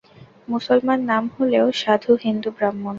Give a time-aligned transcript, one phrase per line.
[0.47, 2.89] মুসলমান নাম হলেও সাধু হিন্দু ব্রাহ্মণ।